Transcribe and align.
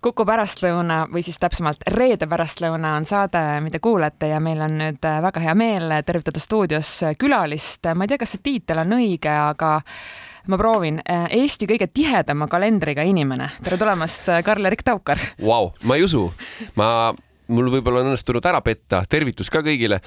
Kuku 0.00 0.24
pärastlõuna 0.24 1.02
või 1.12 1.20
siis 1.20 1.36
täpsemalt 1.36 1.82
reede 1.92 2.24
pärastlõuna 2.24 2.94
on 2.96 3.04
saade, 3.04 3.40
mida 3.60 3.76
kuulate 3.84 4.30
ja 4.30 4.38
meil 4.40 4.62
on 4.64 4.78
nüüd 4.80 5.04
äh, 5.04 5.18
väga 5.20 5.42
hea 5.44 5.52
meel 5.52 5.92
tervitada 6.08 6.40
stuudios 6.40 6.92
külalist. 7.20 7.84
ma 7.92 8.06
ei 8.06 8.08
tea, 8.08 8.20
kas 8.22 8.30
see 8.32 8.40
tiitel 8.46 8.80
on 8.80 8.94
õige, 8.96 9.28
aga 9.28 9.74
ma 10.48 10.58
proovin. 10.62 11.02
Äh, 11.04 11.26
Eesti 11.42 11.68
kõige 11.68 11.90
tihedama 11.92 12.48
kalendriga 12.48 13.04
inimene. 13.04 13.50
tere 13.60 13.76
tulemast, 13.76 14.30
äh, 14.32 14.40
Karl-Erik 14.46 14.86
Taukar 14.88 15.20
wow,. 15.42 15.68
ma 15.84 15.98
ei 16.00 16.06
usu, 16.08 16.30
ma 16.80 17.12
mul 17.52 17.68
võib-olla 17.74 18.00
on 18.00 18.08
õnnestunud 18.14 18.48
ära 18.48 18.62
petta, 18.64 19.02
tervitus 19.04 19.52
ka 19.52 19.60
kõigile. 19.66 20.00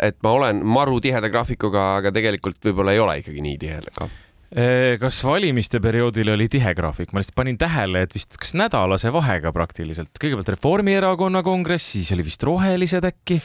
et 0.00 0.16
ma 0.22 0.32
olen 0.32 0.64
maru 0.64 0.96
tiheda 1.00 1.28
graafikuga, 1.28 1.98
aga 1.98 2.14
tegelikult 2.14 2.64
võib-olla 2.64 2.96
ei 2.96 3.04
ole 3.04 3.18
ikkagi 3.20 3.44
nii 3.44 3.58
tihe 3.58 3.82
kas 4.48 5.18
valimiste 5.28 5.80
perioodil 5.84 6.32
oli 6.32 6.46
tihe 6.48 6.72
graafik, 6.76 7.12
ma 7.12 7.20
lihtsalt 7.20 7.36
panin 7.36 7.58
tähele, 7.60 8.06
et 8.06 8.14
vist 8.16 8.38
kas 8.40 8.54
nädalase 8.56 9.12
vahega 9.12 9.52
praktiliselt, 9.52 10.14
kõigepealt 10.20 10.54
Reformierakonna 10.54 11.42
kongress, 11.44 11.92
siis 11.96 12.12
oli 12.16 12.24
vist 12.26 12.44
Rohelised 12.48 13.04
äkki? 13.08 13.40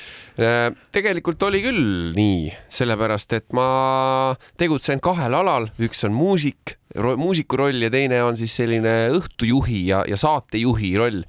tegelikult 0.95 1.43
oli 1.49 1.59
küll 1.65 2.13
nii, 2.15 2.47
sellepärast 2.73 3.35
et 3.35 3.51
ma 3.57 3.67
tegutsen 4.59 5.03
kahel 5.03 5.35
alal, 5.43 5.67
üks 5.83 6.05
on 6.07 6.15
muusik 6.15 6.77
muusiku 7.17 7.57
roll 7.57 7.81
ja 7.81 7.89
teine 7.93 8.21
on 8.23 8.37
siis 8.37 8.55
selline 8.55 8.93
õhtujuhi 9.17 9.83
ja, 9.87 10.03
ja 10.07 10.17
saatejuhi 10.19 10.93
roll. 10.97 11.21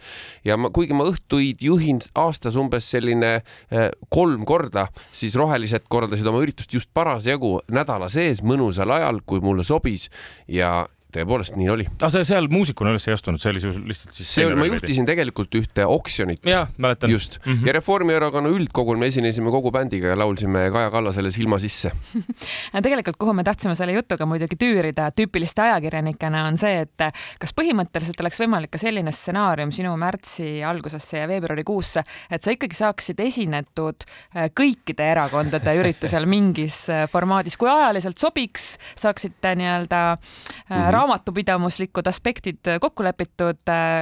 ja 0.44 0.58
ma, 0.60 0.70
kuigi 0.74 0.96
ma 0.96 1.06
õhtuid 1.08 1.62
juhin 1.64 2.00
aastas 2.14 2.58
umbes 2.60 2.88
selline 2.90 3.34
äh, 3.40 3.88
kolm 4.08 4.44
korda, 4.48 4.88
siis 5.12 5.36
Rohelised 5.38 5.88
korraldasid 5.88 6.26
oma 6.28 6.42
üritust 6.44 6.72
just 6.74 6.90
parasjagu 6.94 7.58
nädala 7.72 8.10
sees 8.12 8.42
mõnusal 8.44 8.92
ajal, 8.94 9.22
kui 9.26 9.40
mulle 9.44 9.64
sobis 9.64 10.08
ja 10.48 10.84
tõepoolest 11.14 11.58
nii 11.58 11.70
oli. 11.72 11.86
aga 11.94 12.10
sa 12.12 12.22
seal 12.26 12.48
muusikuna 12.52 12.94
üles 12.94 13.06
ei 13.08 13.14
astunud, 13.14 13.42
see 13.42 13.52
oli 13.52 13.62
lihtsalt 13.90 14.16
siis? 14.16 14.30
see 14.30 14.46
oli, 14.48 14.58
ma 14.58 14.68
juhtisin 14.68 15.06
tegelikult 15.08 15.54
ühte 15.58 15.86
oksjonit. 15.88 16.42
jah, 16.48 16.70
mäletan. 16.78 17.12
just 17.12 17.38
mm, 17.40 17.52
-hmm. 17.52 17.66
ja 17.68 17.76
Reformierakonna 17.78 18.52
üldkogul 18.54 18.98
me 19.00 19.10
esinesime 19.12 19.52
kogu 19.54 19.72
bändiga 19.74 20.12
ja 20.12 20.18
laulsime 20.18 20.66
Kaja 20.74 20.90
Kallasele 20.90 21.30
silma 21.34 21.58
sisse 21.62 21.92
tegelikult, 22.88 23.18
kuhu 23.20 23.34
me 23.36 23.44
tahtsime 23.44 23.74
selle 23.78 23.94
jutuga 23.96 24.26
muidugi 24.26 24.58
tüürida 24.60 25.10
tüüpiliste 25.14 25.62
ajakirjanikena, 25.68 26.46
on 26.48 26.58
see, 26.60 26.84
et 26.84 27.06
kas 27.40 27.54
põhimõtteliselt 27.56 28.20
oleks 28.20 28.40
võimalik 28.42 28.74
ka 28.74 28.82
selline 28.82 29.12
stsenaarium 29.12 29.72
sinu 29.74 29.94
märtsi 30.00 30.62
algusesse 30.66 31.22
ja 31.22 31.28
veebruarikuusse, 31.30 32.04
et 32.30 32.42
sa 32.42 32.54
ikkagi 32.54 32.76
saaksid 32.78 33.20
esinetud 33.20 34.06
äh, 34.06 34.50
kõikide 34.50 35.06
erakondade 35.14 35.76
üritusel 35.80 36.26
mingis 36.30 36.84
äh, 36.92 37.06
formaadis, 37.10 37.56
kui 37.60 37.70
ajaliselt 37.70 38.18
sobiks, 38.18 38.74
saaksite 38.98 39.54
nii-öelda 39.60 40.02
mm 40.14 40.74
-hmm 40.74 41.03
raamatupidamuslikud 41.04 42.06
aspektid 42.08 42.74
kokku 42.80 43.04
lepitud. 43.04 43.60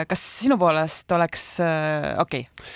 kas 0.08 0.26
sinu 0.38 0.58
poolest 0.58 1.12
oleks 1.12 1.46
äh, 1.60 2.12
okei 2.18 2.46
okay.? 2.46 2.66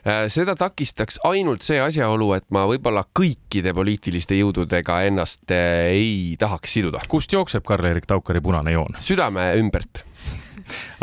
Äh, 0.00 0.26
seda 0.32 0.54
takistaks 0.56 1.18
ainult 1.28 1.64
see 1.64 1.76
asjaolu, 1.80 2.30
et 2.32 2.46
ma 2.56 2.62
võib-olla 2.68 3.02
kõikide 3.16 3.74
poliitiliste 3.76 4.38
jõududega 4.38 5.02
ennast 5.08 5.52
äh, 5.52 5.90
ei 5.92 6.36
tahaks 6.40 6.76
siduda. 6.78 7.02
kust 7.08 7.32
jookseb 7.32 7.64
Karl-Erik 7.66 8.08
Taukari 8.08 8.40
punane 8.40 8.76
joon? 8.76 8.96
südame 9.00 9.50
ümbert 9.60 10.04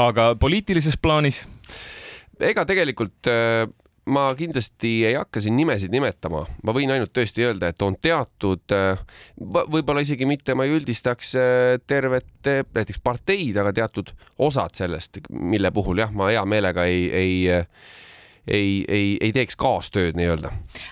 aga 0.02 0.32
poliitilises 0.40 0.98
plaanis? 1.02 1.44
ega 2.40 2.66
tegelikult 2.70 3.30
ma 4.08 4.24
kindlasti 4.38 4.92
ei 5.08 5.16
hakka 5.18 5.42
siin 5.44 5.58
nimesid 5.60 5.92
nimetama, 5.94 6.44
ma 6.64 6.76
võin 6.76 6.92
ainult 6.94 7.12
tõesti 7.16 7.44
öelda, 7.46 7.72
et 7.72 7.84
on 7.86 7.98
teatud, 8.02 8.64
äh, 8.76 9.00
võib-olla 9.38 10.04
isegi 10.06 10.28
mitte, 10.30 10.56
ma 10.56 10.68
ei 10.68 10.76
üldistaks 10.78 11.34
äh, 11.40 11.76
tervet 11.88 12.50
äh, 12.50 12.64
näiteks 12.76 13.02
parteid, 13.04 13.58
aga 13.60 13.74
teatud 13.76 14.14
osad 14.48 14.78
sellest, 14.80 15.22
mille 15.30 15.72
puhul 15.76 16.04
jah, 16.04 16.14
ma 16.16 16.32
hea 16.32 16.44
meelega 16.48 16.88
ei, 16.88 17.08
ei 17.12 17.64
ei, 18.48 18.86
ei, 18.88 19.18
ei 19.22 19.34
teeks 19.36 19.58
kaastööd 19.60 20.18
nii-öelda. 20.18 20.52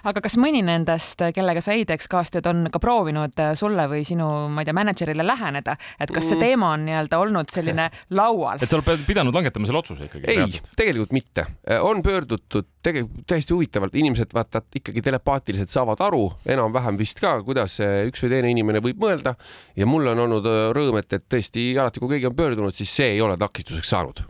aga 0.09 0.23
kas 0.23 0.37
mõni 0.41 0.61
nendest, 0.65 1.21
kellega 1.35 1.63
sa 1.63 1.75
ei 1.75 1.85
teeks 1.87 2.09
kaastööd, 2.11 2.47
on 2.49 2.67
ka 2.73 2.81
proovinud 2.83 3.39
sulle 3.59 3.87
või 3.91 4.03
sinu, 4.07 4.27
ma 4.51 4.63
ei 4.63 4.69
tea, 4.69 4.77
mänedžerile 4.77 5.25
läheneda, 5.25 5.77
et 5.99 6.11
kas 6.11 6.27
see 6.27 6.37
mm. 6.37 6.45
teema 6.45 6.71
on 6.75 6.85
nii-öelda 6.89 7.21
olnud 7.21 7.53
selline 7.53 7.89
laual? 8.19 8.61
et 8.61 8.71
sa 8.71 8.79
oled 8.79 9.05
pidanud 9.07 9.35
langetama 9.35 9.69
selle 9.69 9.81
otsuse 9.81 10.09
ikkagi? 10.09 10.29
ei, 10.31 10.61
tegelikult 10.77 11.15
mitte. 11.15 11.47
on 11.81 12.03
pöördutud 12.05 12.71
tegelikult 12.85 13.25
täiesti 13.29 13.53
huvitavalt, 13.53 13.95
inimesed 13.97 14.33
vaata 14.33 14.61
ikkagi 14.75 15.01
telepaatiliselt 15.05 15.71
saavad 15.73 16.01
aru 16.05 16.25
enam-vähem 16.53 16.99
vist 16.99 17.19
ka, 17.23 17.37
kuidas 17.45 17.79
üks 17.81 18.23
või 18.23 18.33
teine 18.35 18.51
inimene 18.53 18.81
võib 18.83 19.01
mõelda 19.01 19.35
ja 19.77 19.87
mul 19.89 20.11
on 20.11 20.21
olnud 20.27 20.49
rõõm, 20.75 20.99
et, 21.01 21.17
et 21.17 21.25
tõesti 21.31 21.67
alati, 21.81 22.01
kui 22.03 22.15
keegi 22.15 22.29
on 22.29 22.37
pöördunud, 22.37 22.75
siis 22.75 22.93
see 22.99 23.15
ei 23.15 23.21
ole 23.25 23.37
takistuseks 23.41 23.89
saanud. 23.95 24.21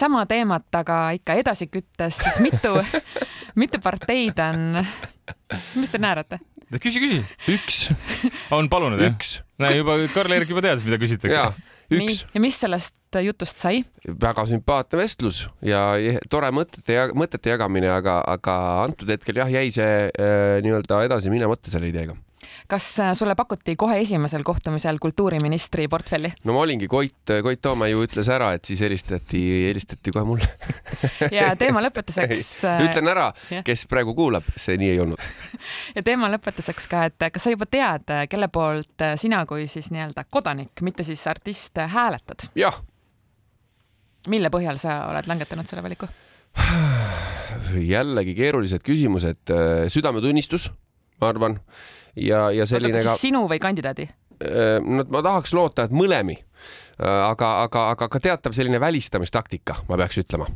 sama 0.00 0.24
teemat, 0.30 0.66
aga 0.74 0.98
ikka 1.18 1.38
edasi 1.42 1.68
küttes, 1.70 2.18
siis 2.18 2.40
mitu 2.54 2.74
mitu 3.54 3.80
parteid 3.82 4.40
on, 4.42 4.82
mis 5.78 5.92
te 5.92 6.00
naerate? 6.02 6.40
küsi, 6.80 6.98
küsi. 7.02 7.20
üks. 7.54 7.84
on 8.54 8.68
palunud 8.72 9.02
jah? 9.02 9.14
üks. 9.14 9.38
näe 9.62 9.78
juba 9.78 9.96
Karl-Erik 10.14 10.50
juba 10.50 10.64
teadis, 10.64 10.84
mida 10.86 10.98
küsitakse. 11.00 11.44
nii, 11.94 12.18
ja 12.34 12.42
mis 12.42 12.58
sellest 12.58 12.94
jutust 13.22 13.62
sai? 13.62 13.84
väga 14.26 14.46
sümpaatne 14.50 14.98
vestlus 15.04 15.44
ja 15.62 15.86
tore 16.30 16.50
mõtete 16.54 16.98
ja 16.98 17.08
mõtete 17.14 17.54
jagamine, 17.54 17.92
aga, 17.94 18.18
aga 18.26 18.58
antud 18.88 19.10
hetkel 19.14 19.38
jah, 19.42 19.50
jäi 19.52 19.68
see 19.74 20.08
äh, 20.10 20.58
nii-öelda 20.64 21.04
edasi 21.06 21.32
minemata 21.32 21.72
selle 21.74 21.92
ideega 21.92 22.16
kas 22.70 22.86
äh, 23.00 23.12
sulle 23.16 23.34
pakuti 23.34 23.76
kohe 23.76 23.98
esimesel 24.00 24.42
kohtumisel 24.46 24.98
kultuuriministri 25.02 25.88
portfelli? 25.88 26.32
no 26.44 26.56
ma 26.56 26.64
olingi 26.64 26.88
Koit, 26.88 27.32
Koit 27.42 27.62
Toome 27.62 27.88
ju 27.90 28.04
ütles 28.06 28.28
ära, 28.32 28.52
et 28.56 28.64
siis 28.64 28.80
helistati, 28.84 29.40
helistati 29.68 30.12
kohe 30.14 30.24
mulle 30.28 30.48
ja 31.38 31.52
teema 31.60 31.82
lõpetuseks. 31.84 32.52
Äh, 32.64 32.80
ütlen 32.86 33.08
ära, 33.10 33.26
kes 33.66 33.84
praegu 33.90 34.14
kuulab, 34.16 34.46
see 34.56 34.76
nii 34.80 34.88
ei 34.94 35.00
olnud. 35.02 35.20
ja 35.96 36.02
teema 36.06 36.30
lõpetuseks 36.32 36.86
ka, 36.90 37.04
et 37.10 37.26
kas 37.34 37.44
sa 37.44 37.52
juba 37.52 37.66
tead, 37.68 38.08
kelle 38.30 38.48
poolt 38.52 39.04
sina 39.20 39.42
kui 39.48 39.66
siis 39.70 39.90
nii-öelda 39.92 40.24
kodanik, 40.30 40.80
mitte 40.86 41.04
siis 41.06 41.22
artist, 41.30 41.76
hääletad? 41.92 42.48
jah. 42.58 42.78
mille 44.32 44.50
põhjal 44.54 44.80
sa 44.80 45.02
oled 45.10 45.28
langetanud 45.28 45.68
selle 45.68 45.84
valiku? 45.84 46.08
jällegi 47.94 48.34
keerulised 48.38 48.84
küsimused, 48.86 49.52
südametunnistus, 49.92 50.70
ma 51.24 51.32
arvan 51.32 51.56
ja, 52.20 52.50
ja 52.54 52.66
selline 52.68 53.00
Oota, 53.00 53.14
ka. 53.14 53.20
sinu 53.20 53.46
või 53.50 53.60
kandidaadi? 53.62 54.08
Äh, 54.44 54.76
no 54.84 55.06
ma 55.08 55.24
tahaks 55.24 55.54
loota, 55.56 55.88
et 55.88 55.94
mõlemi. 55.94 56.36
Äh, 57.00 57.08
aga, 57.08 57.56
aga, 57.64 57.88
aga 57.96 58.10
ka 58.12 58.22
teatav 58.22 58.54
selline 58.56 58.80
välistamistaktika, 58.82 59.82
ma 59.88 59.98
peaks 60.00 60.20
ütlema 60.22 60.50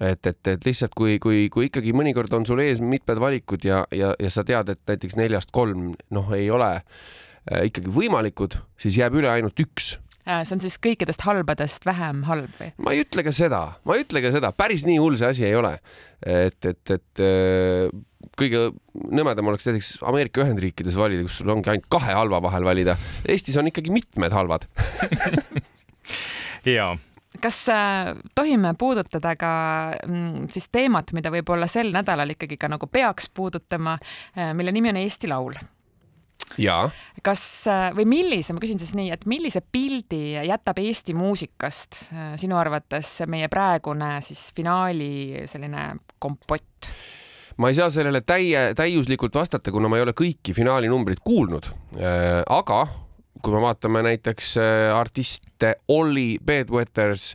et, 0.00 0.26
et, 0.26 0.46
et 0.50 0.64
lihtsalt 0.66 0.94
kui, 0.96 1.18
kui, 1.22 1.46
kui 1.52 1.68
ikkagi 1.68 1.94
mõnikord 1.96 2.32
on 2.36 2.46
sul 2.48 2.62
ees 2.64 2.80
mitmed 2.82 3.20
valikud 3.22 3.64
ja, 3.66 3.84
ja, 3.94 4.12
ja 4.20 4.30
sa 4.32 4.44
tead, 4.46 4.72
et 4.74 4.80
näiteks 4.90 5.18
neljast 5.18 5.52
kolm 5.54 5.92
noh, 6.14 6.32
ei 6.34 6.50
ole 6.52 6.70
äh, 6.78 7.66
ikkagi 7.70 7.92
võimalikud, 7.94 8.58
siis 8.80 8.98
jääb 8.98 9.18
üle 9.20 9.30
ainult 9.30 9.60
üks 9.62 9.94
see 10.24 10.56
on 10.56 10.62
siis 10.64 10.78
kõikidest 10.82 11.24
halbadest 11.26 11.86
vähem 11.86 12.24
halb 12.28 12.50
või? 12.60 12.72
ma 12.80 12.94
ei 12.96 13.04
ütle 13.04 13.24
ka 13.26 13.34
seda, 13.34 13.62
ma 13.84 13.96
ei 13.96 14.06
ütle 14.06 14.24
ka 14.24 14.32
seda, 14.34 14.52
päris 14.56 14.86
nii 14.88 14.98
hull 15.02 15.18
see 15.20 15.30
asi 15.30 15.46
ei 15.48 15.56
ole. 15.58 15.76
et, 16.24 16.58
et, 16.64 16.94
et 16.96 17.24
kõige 18.38 18.66
nõmedam 19.14 19.52
oleks 19.52 19.68
näiteks 19.68 19.90
Ameerika 20.08 20.42
Ühendriikides 20.44 20.96
valida, 20.98 21.26
kus 21.26 21.40
sul 21.40 21.52
ongi 21.54 21.70
ainult 21.70 21.88
kahe 21.92 22.14
halva 22.16 22.40
vahel 22.42 22.64
valida. 22.66 22.96
Eestis 23.28 23.58
on 23.60 23.68
ikkagi 23.70 23.92
mitmed 23.94 24.32
halvad 24.34 24.66
jaa 26.76 26.94
kas 27.44 27.68
äh, 27.68 28.14
tohime 28.34 28.74
puudutada 28.78 29.34
ka 29.36 29.52
mm, 30.06 30.48
siis 30.54 30.68
teemat, 30.72 31.12
mida 31.12 31.32
võib-olla 31.34 31.68
sel 31.68 31.92
nädalal 31.92 32.32
ikkagi 32.34 32.56
ka 32.60 32.70
nagu 32.72 32.88
peaks 32.88 33.28
puudutama, 33.34 33.98
äh, 34.38 34.54
mille 34.56 34.72
nimi 34.72 34.92
on 34.94 35.00
Eesti 35.02 35.28
Laul? 35.28 35.58
Kas 37.24 37.42
äh, 37.70 37.88
või 37.96 38.06
millise, 38.10 38.54
ma 38.54 38.62
küsin 38.62 38.80
siis 38.82 38.94
nii, 38.96 39.10
et 39.14 39.26
millise 39.30 39.62
pildi 39.64 40.36
jätab 40.48 40.80
Eesti 40.82 41.16
muusikast 41.16 42.04
sinu 42.40 42.58
arvates 42.60 43.20
meie 43.30 43.48
praegune 43.52 44.16
siis 44.24 44.50
finaali 44.56 45.44
selline 45.50 45.92
kompott? 46.18 46.92
ma 47.56 47.70
ei 47.70 47.78
saa 47.78 47.90
sellele 47.92 48.22
täie, 48.26 48.72
täiuslikult 48.76 49.34
vastata, 49.34 49.72
kuna 49.72 49.90
ma 49.90 49.98
ei 49.98 50.04
ole 50.06 50.14
kõiki 50.16 50.54
finaalinumbreid 50.56 51.22
kuulnud. 51.24 51.70
Äh, 51.98 52.42
aga 52.50 52.84
kui 53.44 53.52
me 53.52 53.60
vaatame 53.60 54.00
näiteks 54.06 54.54
äh, 54.56 54.86
artiste 54.96 55.74
Olli, 55.92 56.38
Bedwetters, 56.44 57.34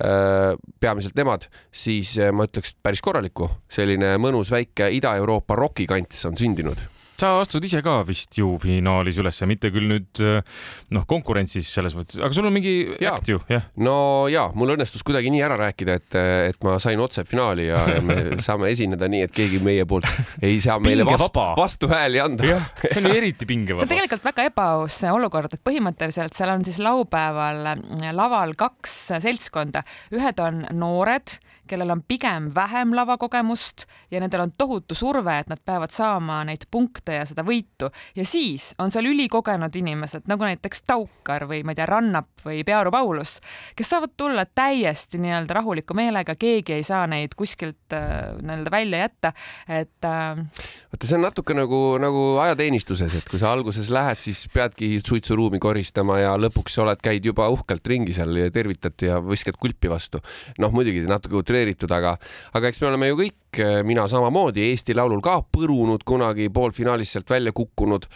äh, 0.00 0.56
peamiselt 0.80 1.14
nemad, 1.18 1.46
siis 1.72 2.16
ma 2.34 2.48
ütleks 2.48 2.74
päris 2.82 3.04
korralikku, 3.04 3.48
selline 3.72 4.16
mõnus 4.22 4.50
väike 4.54 4.90
Ida-Euroopa 4.98 5.56
rokikants 5.58 6.26
on 6.28 6.40
sündinud 6.40 6.82
sa 7.20 7.34
astud 7.40 7.64
ise 7.66 7.80
ka 7.84 8.00
vist 8.08 8.38
ju 8.38 8.54
finaalis 8.62 9.18
üles, 9.22 9.40
mitte 9.48 9.70
küll 9.74 9.86
nüüd 9.90 10.22
noh, 10.94 11.04
konkurentsis 11.10 11.68
selles 11.72 11.94
mõttes, 11.96 12.18
aga 12.18 12.34
sul 12.36 12.48
on 12.48 12.54
mingi 12.54 12.74
äkt 12.98 13.30
ju, 13.30 13.40
jah? 13.50 13.68
no 13.80 14.26
ja 14.32 14.46
mul 14.56 14.74
õnnestus 14.74 15.04
kuidagi 15.06 15.32
nii 15.34 15.44
ära 15.46 15.58
rääkida, 15.60 15.98
et, 16.00 16.18
et 16.50 16.66
ma 16.66 16.76
sain 16.82 17.00
otse 17.00 17.26
finaali 17.28 17.68
ja, 17.68 17.84
ja 17.96 18.02
me 18.04 18.18
saame 18.46 18.72
esineda 18.74 19.08
nii, 19.10 19.24
et 19.28 19.34
keegi 19.34 19.60
meie 19.64 19.86
poolt 19.88 20.08
ei 20.42 20.58
saa 20.64 20.80
meile 20.82 21.06
vastu, 21.06 21.30
Pingevaba. 21.30 21.62
vastuhääli 21.62 22.22
anda. 22.24 22.48
jah, 22.48 22.68
see 22.82 23.00
on 23.00 23.10
ju 23.10 23.16
eriti 23.20 23.44
see 23.44 23.46
on 23.46 23.52
pingevaba. 23.52 23.88
tegelikult 23.94 24.28
väga 24.30 24.48
ebaaus 24.50 24.98
olukord, 25.12 25.54
et 25.54 25.64
põhimõtteliselt 25.64 26.36
seal 26.36 26.52
on 26.54 26.66
siis 26.66 26.80
laupäeval 26.82 27.62
laval 28.14 28.54
kaks 28.58 28.96
seltskonda, 29.24 29.84
ühed 30.14 30.40
on 30.42 30.64
noored, 30.74 31.38
kellel 31.68 31.90
on 31.90 32.02
pigem 32.08 32.50
vähem 32.54 32.94
lavakogemust 32.96 33.86
ja 34.10 34.20
nendel 34.20 34.44
on 34.44 34.52
tohutu 34.58 34.94
surve, 34.94 35.38
et 35.38 35.50
nad 35.50 35.60
peavad 35.64 35.92
saama 35.94 36.42
neid 36.48 36.66
punkte 36.70 37.18
ja 37.20 37.24
seda 37.28 37.44
võitu 37.46 37.90
ja 38.16 38.26
siis 38.28 38.72
on 38.78 38.92
seal 38.94 39.08
ülikogenud 39.10 39.74
inimesed 39.76 40.28
nagu 40.30 40.46
näiteks 40.46 40.84
Taukar 40.86 41.46
või 41.50 41.62
ma 41.64 41.72
ei 41.74 41.78
tea, 41.80 41.88
Rannap 41.88 42.44
või 42.44 42.62
Pearu 42.66 42.92
Paulus, 42.92 43.38
kes 43.76 43.90
saavad 43.94 44.14
tulla 44.16 44.44
täiesti 44.46 45.18
nii-öelda 45.22 45.56
rahuliku 45.56 45.96
meelega, 45.96 46.36
keegi 46.38 46.76
ei 46.78 46.84
saa 46.86 47.06
neid 47.10 47.36
kuskilt 47.38 47.96
äh, 47.96 48.34
nii-öelda 48.40 48.72
välja 48.74 49.04
jätta, 49.06 49.32
et 49.68 50.08
äh, 50.08 50.44
vaata, 50.92 51.06
see 51.06 51.18
on 51.18 51.24
natuke 51.26 51.56
nagu, 51.56 51.80
nagu 52.02 52.24
ajateenistuses, 52.44 53.16
et 53.18 53.28
kui 53.30 53.40
sa 53.40 53.52
alguses 53.54 53.90
lähed, 53.94 54.20
siis 54.24 54.44
peadki 54.52 54.98
suitsuruumi 55.04 55.60
koristama 55.62 56.20
ja 56.20 56.34
lõpuks 56.40 56.76
sa 56.76 56.84
oled, 56.84 57.00
käid 57.04 57.24
juba 57.26 57.48
uhkelt 57.52 57.86
ringi 57.88 58.14
seal 58.16 58.36
ja 58.38 58.50
tervitad 58.54 59.00
ja 59.04 59.20
viskad 59.24 59.58
kulpi 59.60 59.90
vastu. 59.92 60.20
noh, 60.58 60.72
muidugi 60.74 61.04
natuke 61.08 61.40
utreeritud, 61.54 61.92
aga, 61.94 62.16
aga 62.54 62.70
eks 62.70 62.82
me 62.82 62.90
oleme 62.90 63.10
ju 63.10 63.18
kõik, 63.22 63.60
mina 63.86 64.08
samamoodi 64.10 64.64
Eesti 64.72 64.96
Laulul 64.98 65.22
ka 65.22 65.38
põrunud 65.54 66.02
kunagi 66.06 66.48
poolfinaalis 66.54 67.14
sealt 67.14 67.30
välja 67.30 67.52
kukkunud 67.54 68.08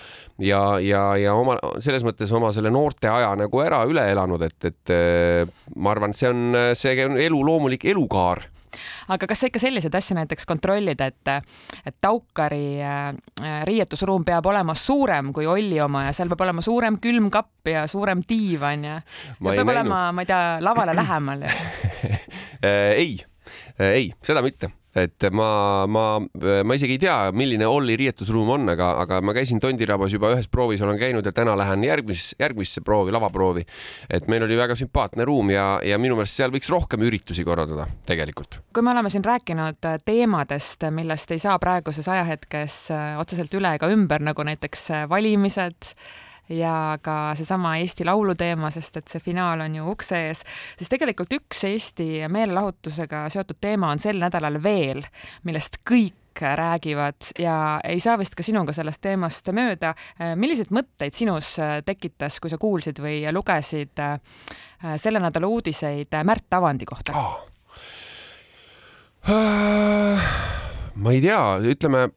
ja, 0.43 0.63
ja, 0.83 1.03
ja 1.21 1.37
oma 1.39 1.59
selles 1.85 2.03
mõttes 2.07 2.33
oma 2.35 2.51
selle 2.55 2.73
noorte 2.75 3.11
aja 3.13 3.31
nagu 3.39 3.63
ära 3.63 3.85
üle 3.87 4.09
elanud, 4.11 4.43
et, 4.49 4.59
et 4.67 4.95
eh, 4.95 5.59
ma 5.77 5.95
arvan, 5.95 6.15
et 6.15 6.21
see 6.21 6.33
on, 6.33 6.63
see 6.79 6.97
on 7.07 7.19
elu 7.23 7.43
loomulik 7.47 7.87
elukaar 7.93 8.49
aga 9.09 9.29
kas 9.31 9.43
sa 9.43 9.51
ikka 9.51 9.63
selliseid 9.63 9.95
asju 9.95 10.17
näiteks 10.19 10.47
kontrollid, 10.49 11.01
et, 11.01 11.33
et 11.87 11.97
Taukari 12.01 12.81
äh, 12.83 13.13
riietusruum 13.69 14.25
peab 14.29 14.47
olema 14.47 14.75
suurem 14.79 15.33
kui 15.37 15.47
Olli 15.47 15.81
oma 15.81 16.07
ja 16.09 16.17
seal 16.17 16.31
peab 16.33 16.47
olema 16.49 16.65
suurem 16.65 16.99
külmkapp 17.03 17.73
ja 17.73 17.87
suurem 17.91 18.23
diivan 18.29 18.85
ja, 18.85 18.99
ja 18.99 19.37
peab 19.39 19.55
näinud. 19.55 19.75
olema, 19.77 20.03
ma 20.13 20.25
ei 20.25 20.33
tea, 20.33 20.43
lavale 20.65 20.97
lähemal 20.97 21.47
ja 21.47 21.57
Äh, 22.65 22.93
ei, 22.99 23.19
ei, 23.79 24.13
seda 24.27 24.43
mitte 24.43 24.73
et 24.97 25.29
ma, 25.31 25.87
ma, 25.87 26.05
ma 26.65 26.77
isegi 26.77 26.97
ei 26.97 27.01
tea, 27.03 27.17
milline 27.37 27.67
Olli 27.69 27.97
riietusruum 27.99 28.53
on, 28.55 28.69
aga, 28.73 28.91
aga 29.03 29.21
ma 29.25 29.35
käisin 29.37 29.61
Tondirabas 29.61 30.15
juba 30.15 30.33
ühes 30.35 30.49
proovis 30.51 30.83
olen 30.85 30.99
käinud 31.01 31.27
ja 31.27 31.33
täna 31.35 31.57
lähen 31.59 31.85
järgmis, 31.85 32.31
järgmisse 32.41 32.83
proovi, 32.85 33.13
lavaproovi. 33.15 33.67
et 34.11 34.29
meil 34.29 34.47
oli 34.47 34.57
väga 34.57 34.77
sümpaatne 34.79 35.27
ruum 35.29 35.53
ja, 35.53 35.67
ja 35.85 35.99
minu 36.01 36.17
meelest 36.19 36.41
seal 36.41 36.55
võiks 36.55 36.71
rohkem 36.73 37.05
üritusi 37.05 37.45
korraldada 37.45 37.89
tegelikult. 38.09 38.61
kui 38.75 38.85
me 38.85 38.95
oleme 38.95 39.13
siin 39.13 39.27
rääkinud 39.27 39.85
äh, 39.85 39.99
teemadest, 40.05 40.89
millest 40.95 41.37
ei 41.37 41.43
saa 41.43 41.59
praeguses 41.59 42.09
ajahetkes 42.09 42.81
äh, 42.95 43.11
otseselt 43.21 43.55
üle 43.59 43.75
ega 43.77 43.91
ümber, 43.93 44.25
nagu 44.25 44.47
näiteks 44.49 44.91
äh, 44.91 45.05
valimised 45.11 45.93
ja 46.49 46.99
ka 47.03 47.35
seesama 47.39 47.77
Eesti 47.83 48.07
Laulu 48.09 48.35
teema, 48.39 48.71
sest 48.75 48.97
et 49.01 49.09
see 49.09 49.21
finaal 49.25 49.61
on 49.67 49.75
ju 49.79 49.91
ukse 49.91 50.21
ees, 50.29 50.45
siis 50.79 50.93
tegelikult 50.93 51.33
üks 51.41 51.65
Eesti 51.69 52.25
meelelahutusega 52.29 53.27
seotud 53.33 53.61
teema 53.61 53.93
on 53.93 54.03
sel 54.03 54.21
nädalal 54.23 54.63
veel, 54.63 55.05
millest 55.49 55.83
kõik 55.89 56.15
räägivad 56.39 57.33
ja 57.43 57.81
ei 57.85 58.01
saa 58.01 58.19
vist 58.19 58.37
ka 58.39 58.45
sinuga 58.47 58.73
sellest 58.73 59.01
teemast 59.03 59.49
mööda. 59.51 59.95
milliseid 60.39 60.71
mõtteid 60.71 61.17
sinus 61.17 61.57
tekitas, 61.85 62.39
kui 62.41 62.51
sa 62.51 62.59
kuulsid 62.59 63.01
või 63.03 63.25
lugesid 63.35 63.99
äh, 63.99 64.21
selle 64.97 65.19
nädala 65.19 65.51
uudiseid 65.51 66.15
Märt 66.25 66.55
Avandi 66.55 66.87
kohta? 66.87 67.13
Äh, 69.29 70.31
ma 70.95 71.13
ei 71.13 71.21
tea, 71.21 71.43
ütleme 71.75 72.09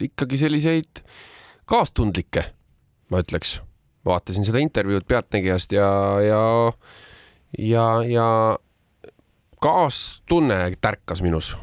ikkagi 0.00 0.38
selliseid 0.38 1.02
kaastundlikke, 1.68 2.46
ma 3.10 3.20
ütleks. 3.24 3.58
Vaatasin 4.04 4.44
seda 4.44 4.58
intervjuud 4.58 5.04
Pealtnägijast 5.08 5.72
ja, 5.72 6.20
ja, 6.20 6.72
ja, 7.58 7.86
ja 8.08 8.58
kaastunne 9.60 10.76
tärkas 10.80 11.22
minus 11.22 11.56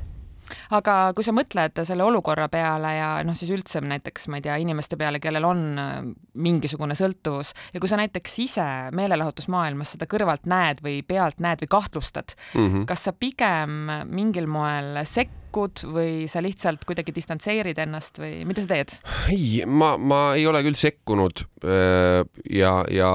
aga 0.78 0.96
kui 1.18 1.26
sa 1.26 1.34
mõtled 1.36 1.84
selle 1.88 2.06
olukorra 2.06 2.48
peale 2.52 2.94
ja 2.98 3.10
noh, 3.28 3.38
siis 3.38 3.52
üldse 3.54 3.82
näiteks 3.84 4.28
ma 4.32 4.40
ei 4.40 4.46
tea, 4.46 4.58
inimeste 4.62 4.98
peale, 5.00 5.22
kellel 5.24 5.48
on 5.48 5.64
äh, 5.82 5.92
mingisugune 6.34 6.98
sõltuvus 6.98 7.54
ja 7.74 7.82
kui 7.82 7.92
sa 7.92 8.00
näiteks 8.02 8.40
ise 8.44 8.68
meelelahutusmaailmas 8.98 9.96
seda 9.96 10.08
kõrvalt 10.12 10.48
näed 10.50 10.82
või 10.86 11.02
pealt 11.08 11.42
näed 11.44 11.64
või 11.64 11.72
kahtlustad 11.78 12.36
mm, 12.54 12.68
-hmm. 12.68 12.88
kas 12.90 13.08
sa 13.08 13.14
pigem 13.14 13.92
mingil 14.12 14.48
moel 14.52 15.02
sekkud 15.06 15.86
või 15.92 16.28
sa 16.32 16.44
lihtsalt 16.44 16.86
kuidagi 16.88 17.16
distantseerid 17.16 17.80
ennast 17.84 18.20
või 18.22 18.42
mida 18.48 18.64
sa 18.64 18.74
teed? 18.74 18.98
ei, 19.32 19.64
ma, 19.66 19.96
ma 19.98 20.22
ei 20.36 20.48
ole 20.48 20.64
küll 20.66 20.80
sekkunud 20.80 21.46
öö, 21.64 22.24
ja, 22.50 22.82
ja 22.92 23.12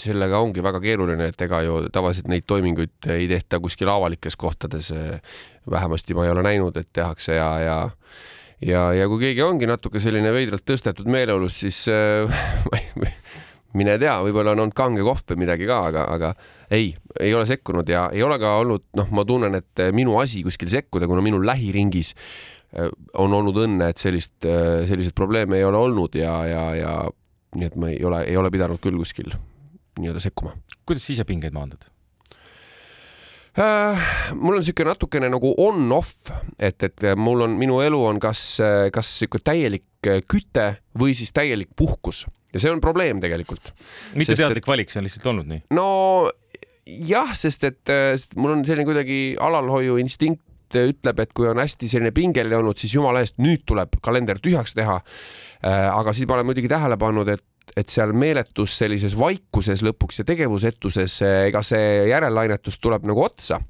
sellega 0.00 0.40
ongi 0.40 0.62
väga 0.64 0.80
keeruline, 0.82 1.30
et 1.30 1.42
ega 1.46 1.62
ju 1.66 1.82
tavaliselt 1.92 2.30
neid 2.32 2.46
toiminguid 2.48 3.10
ei 3.12 3.28
tehta 3.30 3.60
kuskil 3.60 3.88
avalikes 3.92 4.36
kohtades. 4.36 4.92
vähemasti 5.70 6.14
ma 6.14 6.24
ei 6.24 6.30
ole 6.30 6.42
näinud, 6.42 6.76
et 6.76 6.88
tehakse 6.92 7.34
ja, 7.36 7.50
ja 7.60 7.78
ja, 8.66 8.90
ja 8.96 9.08
kui 9.08 9.20
keegi 9.24 9.42
ongi 9.44 9.68
natuke 9.68 10.00
selline 10.02 10.32
veidralt 10.34 10.64
tõstetud 10.68 11.08
meeleolus, 11.10 11.60
siis 11.62 11.82
äh, 11.92 12.40
mine 13.78 13.96
tea, 14.00 14.16
võib-olla 14.24 14.54
on 14.54 14.64
olnud 14.66 14.76
kange 14.76 15.04
kohv 15.06 15.24
või 15.32 15.44
midagi 15.44 15.68
ka, 15.70 15.82
aga, 15.90 16.06
aga 16.16 16.32
ei, 16.70 16.92
ei 17.20 17.34
ole 17.34 17.46
sekkunud 17.48 17.88
ja 17.90 18.08
ei 18.14 18.22
ole 18.26 18.38
ka 18.42 18.56
olnud, 18.62 18.88
noh, 18.98 19.12
ma 19.16 19.24
tunnen, 19.26 19.56
et 19.58 19.84
minu 19.96 20.18
asi 20.20 20.44
kuskil 20.46 20.72
sekkuda, 20.72 21.08
kuna 21.10 21.24
minu 21.24 21.40
lähiringis 21.44 22.12
äh, 22.14 22.90
on 23.20 23.36
olnud 23.36 23.62
õnne, 23.64 23.92
et 23.92 24.02
sellist, 24.02 24.36
selliseid 24.42 25.16
probleeme 25.16 25.60
ei 25.60 25.68
ole 25.68 25.80
olnud 25.80 26.18
ja, 26.18 26.34
ja, 26.48 26.66
ja 26.78 26.98
nii 27.56 27.66
et 27.66 27.80
ma 27.80 27.90
ei 27.90 28.04
ole, 28.06 28.24
ei 28.30 28.36
ole 28.38 28.52
pidanud 28.52 28.82
küll 28.82 29.00
kuskil 29.00 29.32
nii-öelda 30.02 30.22
sekkuma. 30.24 30.56
kuidas 30.86 31.06
sa 31.06 31.14
ise 31.14 31.26
pingeid 31.28 31.56
maandad? 31.56 31.88
Äh, 33.60 34.10
mul 34.38 34.56
on 34.56 34.62
niisugune 34.62 34.92
natukene 34.92 35.30
nagu 35.32 35.54
on-off, 35.58 36.30
et, 36.58 36.82
et 36.86 37.08
mul 37.18 37.48
on, 37.48 37.56
minu 37.58 37.80
elu 37.82 38.02
on 38.12 38.20
kas, 38.22 38.44
kas 38.94 39.14
niisugune 39.16 39.46
täielik 39.50 40.10
küte 40.30 40.68
või 40.96 41.16
siis 41.18 41.34
täielik 41.36 41.74
puhkus 41.76 42.24
ja 42.54 42.62
see 42.62 42.70
on 42.72 42.80
probleem 42.82 43.20
tegelikult. 43.22 43.72
mitte 44.14 44.32
Sest, 44.32 44.42
teadlik 44.42 44.64
et... 44.64 44.70
valik, 44.70 44.92
see 44.92 45.00
on 45.00 45.08
lihtsalt 45.08 45.26
olnud 45.32 45.50
nii? 45.50 45.64
no 45.76 45.88
jah, 46.86 47.34
sest 47.36 47.66
et 47.68 47.92
mul 48.36 48.56
on 48.56 48.64
selline 48.66 48.86
kuidagi 48.88 49.20
alalhoiu 49.40 49.98
instinkt 50.02 50.78
ütleb, 50.78 51.18
et 51.22 51.32
kui 51.34 51.48
on 51.50 51.58
hästi 51.58 51.88
selline 51.90 52.14
pingeline 52.14 52.54
olnud, 52.60 52.78
siis 52.78 52.94
jumala 52.94 53.24
eest 53.24 53.40
nüüd 53.42 53.64
tuleb 53.66 53.98
kalender 54.02 54.38
tühjaks 54.42 54.76
teha. 54.78 55.00
aga 55.66 56.12
siis 56.14 56.28
ma 56.30 56.38
olen 56.38 56.46
muidugi 56.46 56.70
tähele 56.70 56.96
pannud, 57.00 57.28
et 57.76 57.90
et 57.90 57.92
seal 57.92 58.12
meeletus 58.16 58.76
sellises 58.78 59.14
vaikuses 59.18 59.82
lõpuks 59.86 60.22
ja 60.22 60.26
tegevusetuses, 60.28 61.20
ega 61.48 61.62
see 61.66 62.08
järellainetus 62.10 62.78
tuleb 62.78 63.06
nagu 63.08 63.24
otsa. 63.24 63.60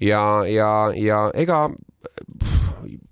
ja, 0.00 0.44
ja, 0.48 0.90
ja 0.96 1.24
ega 1.34 1.68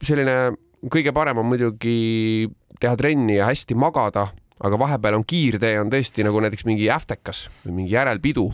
selline 0.02 0.52
kõige 0.90 1.12
parem 1.12 1.38
on 1.38 1.50
muidugi 1.50 2.48
teha 2.80 2.96
trenni 2.96 3.36
ja 3.36 3.50
hästi 3.50 3.76
magada, 3.76 4.30
aga 4.60 4.78
vahepeal 4.78 5.18
on 5.18 5.26
kiirtee 5.26 5.78
on 5.80 5.90
tõesti 5.92 6.24
nagu 6.24 6.40
näiteks 6.40 6.66
mingi 6.68 6.88
äftekas 6.90 7.48
või 7.64 7.80
mingi 7.80 7.94
järelpidu 7.94 8.48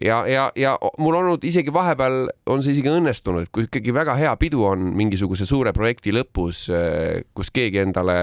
ja, 0.00 0.22
ja, 0.26 0.46
ja 0.56 0.76
mul 0.98 1.14
on 1.18 1.26
olnud 1.26 1.44
isegi 1.44 1.72
vahepeal 1.74 2.28
on 2.46 2.62
see 2.62 2.76
isegi 2.76 2.90
õnnestunud, 2.92 3.46
et 3.46 3.52
kui 3.52 3.66
ikkagi 3.66 3.94
väga 3.94 4.14
hea 4.18 4.32
pidu 4.40 4.64
on 4.70 4.92
mingisuguse 4.96 5.46
suure 5.48 5.74
projekti 5.76 6.14
lõpus, 6.14 6.64
kus 7.34 7.52
keegi 7.52 7.82
endale 7.84 8.16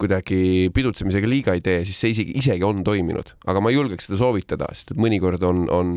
kuidagi 0.00 0.68
pidutsemisega 0.74 1.30
liiga 1.30 1.56
ei 1.56 1.64
tee, 1.64 1.84
siis 1.88 2.00
see 2.02 2.12
isegi, 2.14 2.36
isegi 2.42 2.66
on 2.66 2.84
toiminud, 2.86 3.34
aga 3.46 3.62
ma 3.62 3.72
ei 3.72 3.78
julgeks 3.78 4.08
seda 4.08 4.20
soovitada, 4.20 4.68
sest 4.74 4.94
et 4.94 5.00
mõnikord 5.00 5.42
on, 5.48 5.64
on 5.72 5.94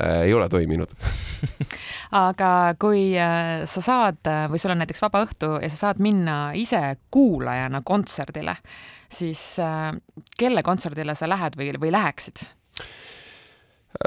äh, 0.00 0.26
ei 0.28 0.36
ole 0.36 0.50
toiminud 0.52 0.92
aga 2.26 2.52
kui 2.80 3.10
äh, 3.16 3.64
sa 3.70 3.84
saad 3.84 4.32
või 4.52 4.60
sul 4.60 4.74
on 4.74 4.82
näiteks 4.84 5.02
vaba 5.06 5.24
õhtu 5.26 5.56
ja 5.62 5.72
sa 5.72 5.88
saad 5.88 6.04
minna 6.04 6.38
ise 6.58 6.82
kuulajana 7.14 7.82
kontserdile, 7.86 8.58
siis 9.12 9.50
äh, 9.64 9.90
kelle 10.38 10.64
kontserdile 10.66 11.16
sa 11.18 11.30
lähed 11.30 11.58
või, 11.58 11.72
või 11.80 11.92
läheksid? 11.94 12.46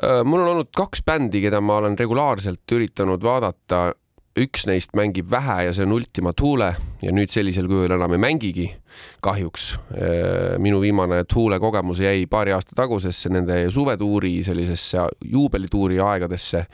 Äh, 0.03 0.21
mul 0.23 0.43
on 0.43 0.53
olnud 0.53 0.69
kaks 0.77 1.01
bändi, 1.05 1.41
keda 1.43 1.61
ma 1.63 1.79
olen 1.81 1.97
regulaarselt 1.99 2.75
üritanud 2.75 3.23
vaadata. 3.23 3.91
Üks 4.39 4.63
neist 4.67 4.93
mängib 4.95 5.27
vähe 5.31 5.57
ja 5.67 5.73
see 5.75 5.83
on 5.83 5.95
Ultima 5.97 6.31
Thule 6.37 6.69
ja 7.03 7.11
nüüd 7.11 7.31
sellisel 7.33 7.67
kujul 7.67 7.91
enam 7.91 8.15
ei 8.15 8.21
mängigi. 8.21 8.67
kahjuks 9.23 9.77
minu 10.59 10.81
viimane 10.81 11.23
Tuule 11.23 11.59
kogemus 11.59 11.99
jäi 11.99 12.25
paari 12.27 12.51
aasta 12.51 12.75
tagusesse 12.75 13.29
nende 13.29 13.71
suvetuuri 13.71 14.43
sellisesse 14.43 15.07
juubelituuri 15.25 15.99
aegadesse. 15.99 16.65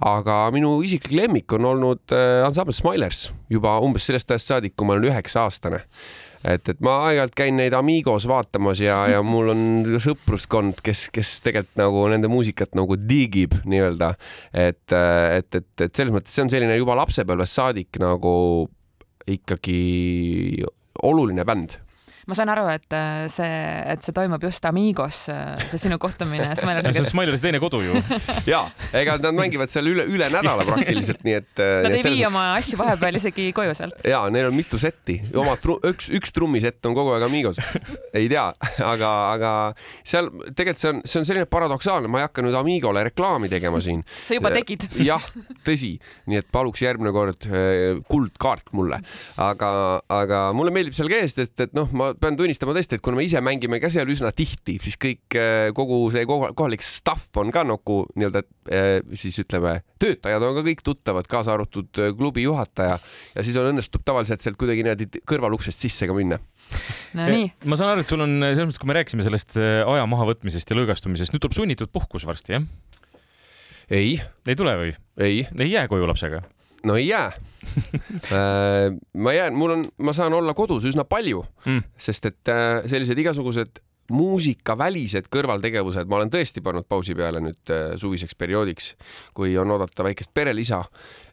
aga 0.00 0.50
minu 0.52 0.80
isiklik 0.82 1.12
lemmik 1.12 1.52
on 1.52 1.64
olnud 1.64 2.14
ansambel 2.46 2.74
Smilers 2.74 3.30
juba 3.50 3.78
umbes 3.78 4.06
sellest 4.06 4.30
ajast 4.30 4.50
saadik, 4.50 4.76
kui 4.76 4.86
ma 4.86 4.96
olen 4.98 5.10
üheksa 5.12 5.46
aastane 5.46 5.84
et, 6.44 6.68
et 6.68 6.80
ma 6.84 6.96
aeg-ajalt 7.08 7.36
käin 7.38 7.58
neid 7.58 7.76
Amigos 7.76 8.28
vaatamas 8.28 8.82
ja, 8.84 8.98
ja 9.10 9.22
mul 9.24 9.52
on 9.54 9.62
sõpruskond, 10.02 10.80
kes, 10.84 11.08
kes 11.14 11.38
tegelikult 11.46 11.80
nagu 11.80 12.04
nende 12.12 12.30
muusikat 12.32 12.76
nagu 12.78 12.98
digib 13.00 13.56
nii-öelda. 13.64 14.14
et, 14.52 14.84
et, 14.92 15.60
et, 15.60 15.70
et 15.88 15.94
selles 15.94 16.14
mõttes 16.14 16.34
see 16.34 16.44
on 16.44 16.52
selline 16.52 16.76
juba 16.78 16.98
lapsepõlvest 17.00 17.60
saadik 17.60 18.00
nagu 18.02 18.34
ikkagi 19.30 19.80
oluline 21.02 21.46
bänd 21.48 21.78
ma 22.28 22.36
saan 22.36 22.50
aru, 22.52 22.64
et 22.72 22.94
äh, 22.96 23.26
see, 23.32 23.48
et 23.92 24.04
see 24.04 24.14
toimub 24.16 24.42
just 24.44 24.64
Amigos, 24.68 25.24
äh, 25.32 25.60
see 25.70 25.82
sinu 25.82 25.98
kohtumine 26.00 26.54
Smilersiga. 26.56 26.92
see 26.96 27.04
on 27.04 27.10
Smilersi 27.10 27.44
teine 27.44 27.60
kodu 27.60 27.82
ju. 27.84 28.00
ja, 28.52 28.62
ega 28.96 29.18
nad 29.20 29.36
mängivad 29.36 29.72
seal 29.72 29.90
üle, 29.90 30.06
üle 30.08 30.30
nädala 30.32 30.64
praktiliselt, 30.68 31.20
nii 31.26 31.36
et. 31.36 31.52
Äh, 31.60 31.74
nad 31.84 31.96
ei 31.98 32.04
vii 32.06 32.24
oma 32.30 32.46
asju 32.56 32.80
vahepeal 32.80 33.20
isegi 33.20 33.50
koju 33.56 33.76
sealt. 33.76 34.00
ja 34.08 34.22
neil 34.32 34.48
on 34.48 34.56
mitu 34.56 34.80
setti, 34.80 35.18
oma 35.36 35.56
tru... 35.60 35.76
üks, 35.84 36.08
üks 36.16 36.32
trummisett 36.34 36.88
on 36.88 36.96
kogu 36.96 37.12
aeg 37.16 37.26
Amigos. 37.28 37.60
ei 38.16 38.30
tea, 38.32 38.46
aga, 38.84 39.12
aga 39.34 39.52
seal 40.00 40.32
tegelikult 40.54 40.80
see 40.80 40.94
on, 40.94 41.04
see 41.04 41.20
on 41.20 41.28
selline 41.28 41.50
paradoksaalne, 41.50 42.08
ma 42.08 42.22
ei 42.22 42.28
hakka 42.28 42.44
nüüd 42.46 42.56
Amigole 42.56 43.04
reklaami 43.10 43.52
tegema 43.52 43.82
siin. 43.84 44.00
sa 44.24 44.38
juba 44.38 44.54
tegid. 44.54 44.88
jah, 45.10 45.28
tõsi, 45.66 45.94
nii 46.30 46.40
et 46.40 46.48
paluks 46.54 46.84
järgmine 46.84 47.12
kord 47.14 47.48
kuldkaart 48.08 48.72
mulle, 48.76 49.02
aga, 49.40 49.70
aga 50.08 50.42
mulle 50.56 50.72
meeldib 50.74 50.96
seal 50.96 51.12
käia, 51.12 51.28
sest 51.28 51.44
et, 51.44 51.68
et 51.68 51.76
noh, 51.76 51.90
ma 51.92 52.13
pean 52.20 52.36
tunnistama 52.38 52.74
tõesti, 52.76 52.98
et 52.98 53.04
kuna 53.04 53.18
me 53.18 53.24
ise 53.26 53.40
mängime 53.44 53.80
ka 53.82 53.90
seal 53.92 54.08
üsna 54.12 54.30
tihti, 54.36 54.76
siis 54.82 54.96
kõik, 55.00 55.36
äh, 55.38 55.68
kogu 55.76 55.98
see 56.14 56.24
kohalik 56.28 56.84
staff 56.84 57.40
on 57.40 57.52
ka 57.54 57.64
nagu 57.66 58.00
nii-öelda 58.14 58.42
äh, 58.44 58.98
siis 59.18 59.38
ütleme, 59.42 59.78
töötajad 60.02 60.46
on 60.46 60.58
ka 60.58 60.64
kõik 60.66 60.84
tuttavad, 60.86 61.28
kaasa 61.30 61.54
arvatud 61.56 62.02
äh, 62.02 62.12
klubi 62.16 62.46
juhataja 62.46 62.98
ja 62.98 63.46
siis 63.46 63.58
on 63.60 63.70
õnnestub 63.72 64.04
tavaliselt 64.06 64.44
sealt 64.44 64.58
kuidagi 64.60 64.86
niimoodi 64.86 65.22
kõrvaluksest 65.28 65.86
sisse 65.86 66.08
ka 66.10 66.16
minna 66.16 66.40
no 67.18 67.28
nii. 67.28 67.50
ma 67.68 67.78
saan 67.80 67.94
aru, 67.94 68.04
et 68.04 68.10
sul 68.10 68.24
on 68.24 68.38
selles 68.40 68.64
mõttes, 68.64 68.80
kui 68.82 68.90
me 68.90 68.98
rääkisime 68.98 69.26
sellest 69.26 69.58
aja 69.60 70.08
mahavõtmisest 70.10 70.70
ja 70.70 70.78
lõõgastumisest, 70.80 71.34
nüüd 71.34 71.44
tuleb 71.44 71.56
sunnitud 71.58 71.92
puhkus 71.94 72.26
varsti, 72.28 72.58
jah? 72.58 72.66
ei. 73.90 74.18
ei 74.48 74.58
tule 74.58 74.76
või? 74.80 74.98
ei. 75.20 75.46
ei 75.48 75.72
jää 75.72 75.88
koju 75.92 76.08
lapsega? 76.08 76.44
No 76.84 76.96
ei 76.96 77.08
jää 77.08 77.26
äh, 78.32 78.92
ma 79.12 79.32
jään, 79.32 79.54
mul 79.54 79.70
on, 79.70 79.84
ma 79.98 80.12
saan 80.12 80.32
olla 80.32 80.54
kodus 80.54 80.84
üsna 80.84 81.04
palju 81.04 81.44
mm., 81.66 81.82
sest 81.98 82.26
et 82.30 82.52
äh, 82.52 82.84
sellised 82.86 83.18
igasugused 83.18 83.80
muusikavälised 84.12 85.28
kõrvaltegevused 85.32 86.08
ma 86.10 86.18
olen 86.18 86.32
tõesti 86.32 86.62
pannud 86.64 86.86
pausi 86.88 87.14
peale 87.16 87.40
nüüd 87.44 87.72
äh, 87.72 87.94
suviseks 88.00 88.36
perioodiks, 88.38 88.92
kui 89.36 89.54
on 89.60 89.70
oodata 89.74 90.04
väikest 90.06 90.34
perelisa. 90.34 90.84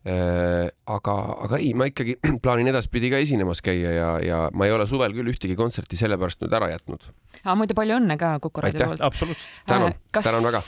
aga, 0.01 1.13
aga 1.45 1.57
ei, 1.61 1.75
ma 1.77 1.85
ikkagi 1.85 2.15
plaanin 2.43 2.71
edaspidi 2.71 3.11
ka 3.11 3.19
esinemas 3.21 3.59
käia 3.61 3.91
ja, 3.93 4.07
ja 4.25 4.39
ma 4.57 4.65
ei 4.65 4.73
ole 4.73 4.87
suvel 4.89 5.13
küll 5.13 5.29
ühtegi 5.29 5.53
kontserti 5.53 5.99
sellepärast 5.99 6.41
nüüd 6.41 6.55
ära 6.57 6.71
jätnud. 6.71 7.05
aga 7.43 7.55
muide, 7.59 7.75
palju 7.77 7.99
õnne 7.99 8.17
ka 8.17 8.31
Kuku 8.41 8.63
raadio 8.65 8.87
poolt. 8.89 9.03
absoluutselt. 9.05 9.61
tänan, 9.69 9.93
tänan 10.17 10.47
väga. 10.47 10.63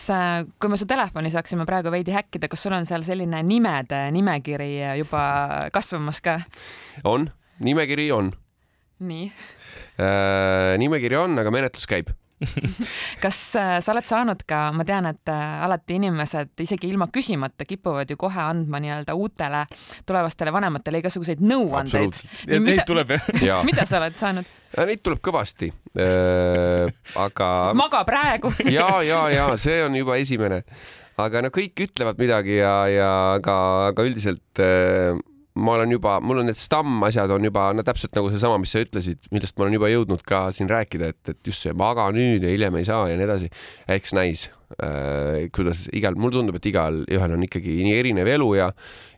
kui 0.61 0.69
me 0.69 0.77
su 0.77 0.85
telefoni 0.85 1.33
saaksime 1.33 1.65
praegu 1.65 1.89
veidi 1.89 2.13
häkkida, 2.13 2.51
kas 2.51 2.67
sul 2.67 2.77
on 2.77 2.85
seal 2.85 3.01
selline 3.07 3.41
nimede 3.47 4.05
nimekiri 4.13 4.69
juba 5.01 5.25
kasvamas 5.73 6.21
ka? 6.21 6.39
on, 7.03 7.31
nimekiri 7.59 8.11
on. 8.13 8.33
Nii 8.99 9.29
äh,? 9.29 10.75
nimekiri 10.81 11.17
on, 11.17 11.39
aga 11.41 11.53
menetlus 11.53 11.89
käib 11.89 12.13
kas 13.23 13.37
äh, 13.59 13.77
sa 13.83 13.93
oled 13.93 14.07
saanud 14.07 14.41
ka, 14.47 14.65
ma 14.75 14.85
tean, 14.87 15.07
et 15.09 15.31
äh, 15.31 15.65
alati 15.65 15.97
inimesed 15.99 16.63
isegi 16.63 16.89
ilma 16.91 17.07
küsimata 17.13 17.67
kipuvad 17.67 18.09
ju 18.09 18.17
kohe 18.19 18.41
andma 18.41 18.81
nii-öelda 18.83 19.15
uutele 19.17 19.63
tulevastele 20.07 20.53
vanematele 20.53 21.03
igasuguseid 21.03 21.43
nõuandeid. 21.43 22.19
Neid 22.53 22.83
tuleb 22.89 23.15
jah 23.43 23.63
mida 23.69 23.87
sa 23.89 24.01
oled 24.01 24.17
saanud? 24.19 24.49
Neid 24.73 25.03
tuleb 25.05 25.21
kõvasti 25.23 25.69
äh,. 25.99 26.89
aga. 27.21 27.49
maga 27.77 28.03
praegu 28.07 28.53
ja, 28.77 28.89
ja, 29.05 29.27
ja 29.33 29.47
see 29.61 29.83
on 29.85 29.95
juba 29.97 30.17
esimene. 30.21 30.63
aga 31.21 31.43
no 31.45 31.53
kõik 31.53 31.85
ütlevad 31.87 32.19
midagi 32.19 32.57
ja, 32.57 32.75
ja 32.89 33.11
aga, 33.37 33.57
aga 33.91 34.07
üldiselt 34.09 34.63
äh, 34.63 35.13
ma 35.55 35.75
olen 35.77 35.91
juba, 35.93 36.17
mul 36.23 36.41
on 36.41 36.47
need 36.49 36.57
stammasjad 36.57 37.31
on 37.33 37.45
juba, 37.45 37.67
no 37.77 37.85
täpselt 37.85 38.15
nagu 38.17 38.31
seesama, 38.33 38.57
mis 38.61 38.73
sa 38.73 38.81
ütlesid, 38.81 39.21
millest 39.33 39.57
ma 39.57 39.67
olen 39.67 39.77
juba 39.77 39.91
jõudnud 39.91 40.25
ka 40.25 40.47
siin 40.55 40.71
rääkida, 40.71 41.11
et, 41.13 41.29
et 41.29 41.49
just 41.51 41.65
see 41.65 41.75
maga 41.77 42.07
nüüd 42.15 42.45
ja 42.45 42.53
hiljem 42.53 42.79
ei 42.79 42.87
saa 42.87 43.05
ja 43.11 43.17
nii 43.19 43.27
edasi. 43.27 43.49
eks 43.93 44.15
näis 44.17 44.47
äh,, 44.81 45.45
kuidas 45.53 45.85
igal, 45.93 46.17
mulle 46.17 46.39
tundub, 46.39 46.57
et 46.57 46.69
igal 46.71 47.03
ühel 47.05 47.37
on 47.37 47.45
ikkagi 47.45 47.77
nii 47.85 47.93
erinev 47.99 48.31
elu 48.33 48.49
ja, 48.57 48.71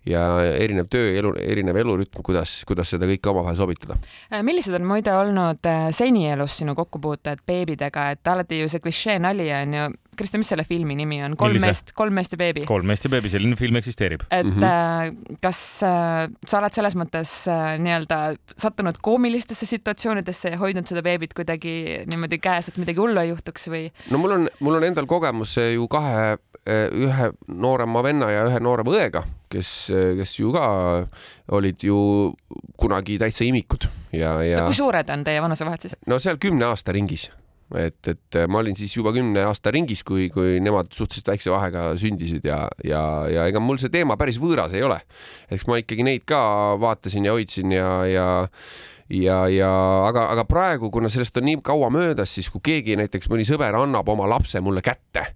ja 0.10 0.26
erinev 0.52 0.90
töö, 0.92 1.14
elu, 1.22 1.32
erinev 1.40 1.80
elurütm, 1.86 2.20
kuidas, 2.26 2.58
kuidas 2.68 2.92
seda 2.92 3.08
kõike 3.10 3.32
omavahel 3.32 3.60
sobitada. 3.62 3.98
Äh, 4.28 4.44
millised 4.44 4.76
on 4.76 4.88
muide 4.92 5.16
olnud 5.16 5.72
äh, 5.72 5.88
seni 5.96 6.28
elus 6.34 6.60
sinu 6.60 6.76
kokkupuuted 6.76 7.46
beebidega, 7.48 8.10
et 8.18 8.34
alati 8.34 8.60
ju 8.60 8.68
see 8.72 8.84
klišee 8.84 9.18
nali 9.24 9.48
on 9.56 9.80
ju, 9.80 9.88
Krista, 10.16 10.40
mis 10.42 10.50
selle 10.52 10.66
filmi 10.68 10.96
nimi 10.98 11.22
on? 11.26 11.36
kolm 11.40 11.56
Millise? 11.56 11.72
meest, 11.72 11.94
kolm 11.98 12.16
meest 12.18 12.36
ja 12.36 12.40
beebi. 12.42 12.66
kolm 12.70 12.88
meest 12.90 13.08
ja 13.08 13.12
beebi, 13.14 13.32
selline 13.34 13.60
film 13.60 13.80
eksisteerib. 13.82 14.26
et 14.30 14.46
mm 14.46 14.62
-hmm. 14.62 15.38
kas 15.42 15.62
äh, 15.84 16.30
sa 16.48 16.60
oled 16.60 16.74
selles 16.74 16.96
mõttes 16.96 17.36
äh, 17.52 17.76
nii-öelda 17.82 18.36
sattunud 18.58 18.98
koomilistesse 19.02 19.66
situatsioonidesse 19.66 20.56
ja 20.56 20.58
hoidnud 20.58 20.88
seda 20.88 21.02
beebit 21.02 21.34
kuidagi 21.34 22.06
niimoodi 22.12 22.40
käes, 22.40 22.68
et 22.68 22.78
midagi 22.78 23.00
hullu 23.00 23.20
ei 23.20 23.30
juhtuks 23.30 23.70
või? 23.70 23.92
no 24.12 24.18
mul 24.18 24.32
on, 24.40 24.50
mul 24.60 24.82
on 24.82 24.84
endal 24.84 25.06
kogemus 25.06 25.58
ju 25.58 25.88
kahe 25.88 26.38
Eh, 26.66 26.88
ühe 26.98 27.28
noorema 27.62 28.02
venna 28.02 28.26
ja 28.34 28.46
ühe 28.48 28.58
noorema 28.58 28.90
õega, 28.90 29.20
kes, 29.54 29.70
kes 30.18 30.32
ju 30.40 30.50
ka 30.50 30.64
olid 31.54 31.84
ju 31.86 31.98
kunagi 32.82 33.20
täitsa 33.22 33.46
imikud 33.46 33.86
ja, 34.10 34.32
ja. 34.42 34.64
kui 34.66 34.74
suured 34.74 35.12
on 35.14 35.22
teie 35.28 35.44
vanusevahed 35.46 35.86
siis? 35.86 35.94
no 36.10 36.18
seal 36.18 36.40
kümne 36.42 36.66
aasta 36.66 36.96
ringis, 36.98 37.28
et, 37.82 37.98
et 38.12 38.40
ma 38.52 38.62
olin 38.62 38.78
siis 38.78 38.94
juba 38.94 39.14
kümne 39.16 39.46
aasta 39.50 39.74
ringis, 39.74 40.04
kui, 40.06 40.28
kui 40.34 40.60
nemad 40.64 40.92
suhteliselt 40.94 41.32
väikse 41.34 41.54
vahega 41.54 41.88
sündisid 42.02 42.46
ja, 42.46 42.66
ja, 42.86 43.02
ja 43.32 43.46
ega 43.50 43.62
mul 43.64 43.80
see 43.82 43.94
teema 43.94 44.18
päris 44.22 44.38
võõras 44.42 44.76
ei 44.78 44.86
ole. 44.86 45.00
eks 45.50 45.66
ma 45.70 45.80
ikkagi 45.82 46.06
neid 46.06 46.28
ka 46.30 46.40
vaatasin 46.82 47.26
ja 47.26 47.34
hoidsin 47.38 47.74
ja, 47.74 47.90
ja 48.10 48.28
ja, 49.10 49.46
ja 49.52 49.72
aga, 50.08 50.30
aga 50.34 50.46
praegu, 50.50 50.90
kuna 50.94 51.10
sellest 51.14 51.38
on 51.38 51.46
nii 51.50 51.60
kaua 51.66 51.92
möödas, 51.94 52.32
siis 52.38 52.50
kui 52.54 52.64
keegi 52.66 52.98
näiteks 52.98 53.30
mõni 53.30 53.46
sõber 53.48 53.78
annab 53.78 54.10
oma 54.10 54.30
lapse 54.30 54.62
mulle 54.66 54.82
kätte, 54.86 55.28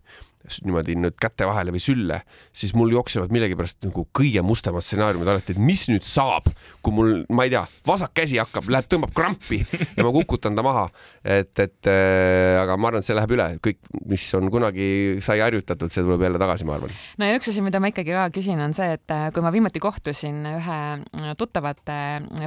niimoodi 0.64 0.96
nüüd 0.98 1.18
käte 1.20 1.48
vahele 1.48 1.74
või 1.76 1.82
sülle, 1.84 2.22
siis 2.56 2.72
mul 2.78 2.94
jooksevad 2.96 3.32
millegipärast 3.34 3.84
nagu 3.86 4.06
kõige 4.16 4.42
mustemad 4.46 4.86
stsenaariumid 4.86 5.30
alati, 5.30 5.56
et 5.56 5.62
mis 5.62 5.84
nüüd 5.92 6.06
saab, 6.08 6.50
kui 6.86 6.96
mul, 6.96 7.12
ma 7.36 7.46
ei 7.46 7.54
tea, 7.54 7.66
vasak 7.88 8.16
käsi 8.18 8.40
hakkab, 8.42 8.70
läheb, 8.72 8.88
tõmbab 8.90 9.14
krampi 9.16 9.62
ja 9.98 10.06
ma 10.06 10.14
kukutan 10.16 10.58
ta 10.58 10.66
maha. 10.66 10.88
et, 11.24 11.52
et 11.60 11.92
äh, 11.92 12.56
aga 12.62 12.78
ma 12.80 12.90
arvan, 12.90 13.04
et 13.04 13.10
see 13.10 13.18
läheb 13.18 13.36
üle, 13.36 13.50
kõik, 13.66 13.82
mis 14.10 14.26
on 14.40 14.50
kunagi 14.54 14.90
sai 15.26 15.44
harjutatud, 15.44 15.92
see 15.92 16.06
tuleb 16.06 16.24
jälle 16.26 16.42
tagasi, 16.42 16.68
ma 16.70 16.78
arvan. 16.80 16.98
no 17.20 17.30
ja 17.30 17.38
üks 17.40 17.52
asi, 17.52 17.64
mida 17.66 17.84
ma 17.84 17.92
ikkagi 17.92 18.16
ka 18.16 18.28
küsin, 18.34 18.64
on 18.64 18.76
see, 18.78 18.96
et 18.98 19.16
äh, 19.16 19.30
kui 19.36 19.46
ma 19.46 19.54
viimati 19.56 19.84
kohtusin 19.84 20.42
ühe 20.56 20.82
äh, 20.98 21.32
tuttavate 21.40 22.00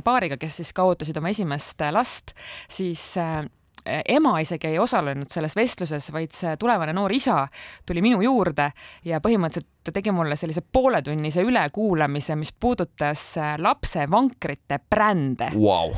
paariga, 0.04 0.40
kes 0.40 0.62
siis 0.62 0.72
ka 0.76 0.88
ootasid 0.88 1.20
oma 1.20 1.32
esimest 1.34 1.84
last, 1.92 2.32
siis 2.72 3.12
ema 3.84 4.36
isegi 4.40 4.66
ei 4.70 4.78
osalenud 4.78 5.30
selles 5.32 5.56
vestluses, 5.56 6.10
vaid 6.14 6.34
see 6.36 6.56
tulevane 6.60 6.94
noor 6.94 7.12
isa 7.12 7.46
tuli 7.86 8.02
minu 8.04 8.22
juurde 8.22 8.70
ja 9.04 9.20
põhimõtteliselt 9.22 9.70
ta 9.82 9.94
tegi 9.94 10.12
mulle 10.14 10.36
sellise 10.38 10.62
pooletunnise 10.62 11.42
ülekuulamise, 11.42 12.36
mis 12.38 12.52
puudutas 12.52 13.32
äh, 13.38 13.56
lapse 13.58 14.06
vankrite 14.10 14.78
brände. 14.90 15.50
Wow.. 15.56 15.96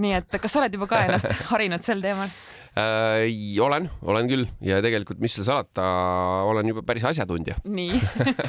Nii 0.00 0.16
et 0.16 0.40
kas 0.40 0.54
sa 0.54 0.62
oled 0.62 0.74
juba 0.78 0.88
ka 0.90 1.04
ennast 1.06 1.30
harinud 1.52 1.84
sel 1.84 2.02
teemal? 2.04 2.32
äh,? 2.72 3.28
olen, 3.60 3.90
olen 4.02 4.28
küll 4.30 4.46
ja 4.64 4.78
tegelikult, 4.84 5.20
mis 5.20 5.34
seal 5.36 5.44
salata, 5.44 5.84
olen 6.48 6.70
juba 6.72 6.84
päris 6.86 7.04
asjatundja. 7.10 7.58
nii 7.68 7.98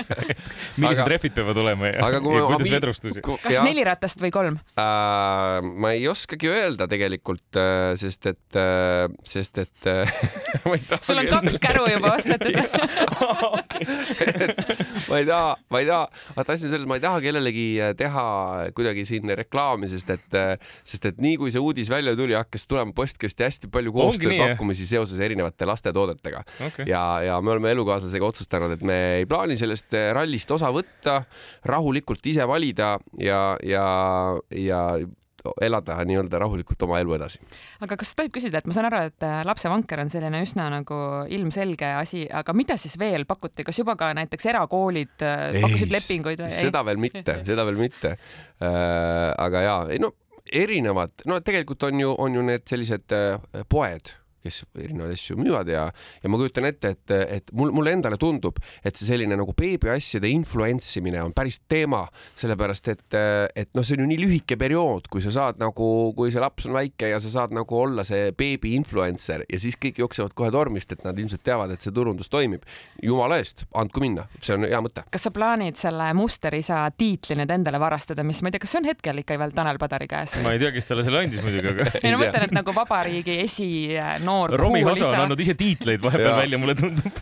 millised 0.79 1.01
aga, 1.03 1.09
rehvid 1.11 1.35
peavad 1.35 1.59
olema 1.59 1.91
ja, 1.91 2.07
ja 2.07 2.21
kuidas 2.23 2.71
vedrustusi? 2.71 3.23
kas 3.23 3.57
ja, 3.57 3.63
neli 3.67 3.83
ratast 3.87 4.23
või 4.23 4.31
kolm 4.35 4.59
äh,? 4.79 5.59
ma 5.59 5.91
ei 5.97 6.07
oskagi 6.11 6.51
öelda 6.51 6.87
tegelikult, 6.91 7.49
äh, 7.59 7.93
sest 7.99 8.31
et, 8.31 8.59
äh, 8.59 9.11
sest 9.27 9.59
et 9.65 9.91
äh, 9.91 10.07
ma 10.69 10.77
ei 10.79 10.87
taha. 10.87 11.03
sul 11.03 11.19
on 11.19 11.31
kaks 11.33 11.59
käru 11.67 11.87
juba 11.91 12.15
ostetud 12.15 12.55
ma 15.13 15.21
ei 15.21 15.29
taha, 15.29 15.53
ma 15.73 15.81
ei 15.83 15.87
taha, 15.89 16.09
vaata 16.37 16.55
asi 16.55 16.67
on 16.67 16.73
selles, 16.73 16.89
ma 16.89 16.97
ei 16.97 17.03
taha 17.03 17.21
kellelegi 17.23 17.67
teha 17.99 18.25
kuidagi 18.75 19.05
siin 19.07 19.33
reklaami, 19.37 19.89
sest 19.91 20.13
et, 20.15 20.37
sest 20.89 21.09
et 21.11 21.21
nii 21.23 21.37
kui 21.41 21.53
see 21.53 21.61
uudis 21.63 21.91
välja 21.93 22.15
tuli, 22.17 22.35
hakkas 22.37 22.65
tulema 22.69 22.95
postkasti 22.97 23.45
hästi 23.47 23.71
palju 23.73 23.93
koos 23.95 24.17
koostööpakkumisi 24.17 24.87
seoses 24.89 25.21
erinevate 25.23 25.67
lastetoodetega. 25.69 26.43
Okay. 26.69 26.87
ja, 26.89 27.03
ja 27.29 27.39
me 27.41 27.53
oleme 27.53 27.73
elukaaslasega 27.75 28.29
otsustanud, 28.33 28.75
et 28.77 28.85
me 28.87 28.99
ei 29.21 29.27
plaani 29.29 29.57
sellest 29.59 29.93
rallist 30.15 30.51
osa 30.53 30.71
võtta, 30.73 31.21
rahulikult 31.69 32.25
ise 32.33 32.47
valida 32.49 32.95
ja, 33.21 33.43
ja, 33.67 33.85
ja 34.57 34.81
elada 35.61 35.97
nii-öelda 36.07 36.39
rahulikult 36.43 36.85
oma 36.87 36.99
elu 37.03 37.17
edasi. 37.17 37.41
aga 37.83 37.97
kas 37.99 38.13
tohib 38.17 38.33
küsida, 38.35 38.61
et 38.61 38.69
ma 38.69 38.75
saan 38.75 38.89
aru, 38.89 39.03
et 39.11 39.27
äh, 39.27 39.41
lapsevanker 39.47 40.03
on 40.03 40.11
selline 40.13 40.43
üsna 40.45 40.69
nagu 40.73 40.99
ilmselge 41.33 41.93
asi, 41.99 42.25
aga 42.31 42.55
mida 42.57 42.77
siis 42.79 42.97
veel 42.99 43.27
pakuti, 43.29 43.65
kas 43.67 43.79
juba 43.81 43.97
ka 43.99 44.13
näiteks 44.17 44.49
erakoolid 44.53 45.25
äh, 45.25 45.59
pakkusid 45.59 45.89
ei, 45.89 45.95
lepinguid 45.97 46.43
või? 46.45 46.51
seda 46.53 46.83
veel 46.87 47.01
mitte, 47.01 47.39
seda 47.47 47.67
veel 47.69 47.79
mitte 47.81 48.15
äh,. 48.15 49.31
aga 49.43 49.63
ja, 49.67 49.77
ei 49.93 50.01
no 50.03 50.13
erinevad, 50.53 51.23
no 51.29 51.39
tegelikult 51.43 51.87
on 51.87 51.99
ju, 52.03 52.15
on 52.19 52.35
ju 52.35 52.43
need 52.45 52.67
sellised 52.69 53.15
äh, 53.15 53.63
poed 53.69 54.13
kes 54.43 54.63
erinevaid 54.77 55.15
asju 55.15 55.37
müüvad 55.39 55.69
ja, 55.71 55.87
ja 56.23 56.31
ma 56.31 56.39
kujutan 56.39 56.67
ette, 56.67 56.93
et, 56.95 57.13
et 57.39 57.53
mul, 57.55 57.71
mulle 57.75 57.93
endale 57.95 58.19
tundub, 58.21 58.59
et 58.83 58.97
see 58.97 59.07
selline 59.07 59.37
nagu 59.39 59.55
beebiasjade 59.57 60.29
influentsimine 60.29 61.21
on 61.23 61.33
päris 61.35 61.61
teema, 61.71 62.03
sellepärast 62.39 62.91
et, 62.93 63.05
et 63.55 63.71
noh, 63.73 63.85
see 63.85 63.97
on 63.97 64.05
ju 64.05 64.09
nii 64.11 64.21
lühike 64.21 64.57
periood, 64.59 65.07
kui 65.11 65.23
sa 65.23 65.33
saad 65.33 65.61
nagu, 65.61 65.87
kui 66.17 66.33
see 66.33 66.43
laps 66.43 66.67
on 66.69 66.75
väike 66.77 67.13
ja 67.13 67.21
sa 67.23 67.31
saad 67.31 67.55
nagu 67.55 67.79
olla 67.79 68.05
see 68.07 68.31
beebi 68.37 68.75
influencer 68.77 69.45
ja 69.47 69.61
siis 69.61 69.77
kõik 69.79 70.01
jooksevad 70.03 70.35
kohe 70.37 70.51
tormist, 70.53 70.91
et 70.95 71.05
nad 71.07 71.17
ilmselt 71.19 71.43
teavad, 71.45 71.73
et 71.73 71.83
see 71.83 71.93
turundus 71.95 72.31
toimib. 72.33 72.63
jumala 73.03 73.37
eest, 73.41 73.65
andku 73.75 74.01
minna, 74.03 74.27
see 74.39 74.55
on 74.55 74.67
hea 74.67 74.79
mõte. 74.83 75.05
kas 75.11 75.27
sa 75.27 75.31
plaanid 75.33 75.79
selle 75.79 76.09
musterisa 76.17 76.83
tiitli 76.97 77.37
nüüd 77.39 77.51
endale 77.51 77.79
varastada, 77.81 78.23
mis 78.27 78.41
ma 78.43 78.49
ei 78.49 78.55
tea, 78.55 78.63
kas 78.63 78.75
see 78.75 78.81
on 78.83 78.89
hetkel 78.91 79.23
ikka 79.23 79.37
veel 79.39 79.55
Tanel 79.55 79.79
Padari 79.81 80.07
käes 80.09 80.35
ma 80.43 80.53
ei 80.55 80.61
tea, 80.61 80.71
kes 80.75 80.87
talle 80.89 81.05
selle 81.05 81.23
andis 81.23 81.43
muidugi, 81.43 81.73
aga 81.73 81.89
ei 82.03 82.13
no 82.13 82.19
ma 82.19 82.27
mõtlen, 82.27 82.47
et 82.47 82.55
nagu 82.55 82.75
vabariigi 82.75 83.37
esi 83.43 83.69
noor 84.33 84.55
Romi 84.59 84.81
Hasa 84.87 85.09
on 85.11 85.19
andnud 85.25 85.43
ise 85.43 85.55
tiitleid 85.59 86.01
vahepeal 86.03 86.37
välja, 86.41 86.59
mulle 86.61 86.75
tundub. 86.79 87.21